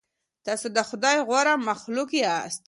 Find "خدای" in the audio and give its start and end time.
0.89-1.17